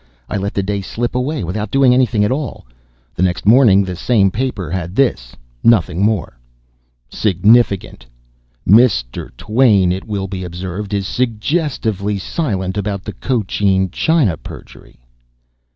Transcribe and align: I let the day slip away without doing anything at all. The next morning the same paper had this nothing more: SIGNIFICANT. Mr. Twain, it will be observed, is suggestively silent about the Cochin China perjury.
I 0.27 0.35
let 0.37 0.55
the 0.55 0.63
day 0.63 0.81
slip 0.81 1.13
away 1.13 1.43
without 1.43 1.69
doing 1.69 1.93
anything 1.93 2.23
at 2.25 2.31
all. 2.31 2.65
The 3.13 3.21
next 3.21 3.45
morning 3.45 3.83
the 3.83 3.95
same 3.95 4.31
paper 4.31 4.71
had 4.71 4.95
this 4.95 5.35
nothing 5.63 6.01
more: 6.03 6.39
SIGNIFICANT. 7.11 8.07
Mr. 8.67 9.29
Twain, 9.37 9.91
it 9.91 10.05
will 10.07 10.27
be 10.27 10.43
observed, 10.43 10.95
is 10.95 11.05
suggestively 11.07 12.17
silent 12.17 12.77
about 12.79 13.03
the 13.03 13.13
Cochin 13.13 13.91
China 13.91 14.37
perjury. 14.37 15.01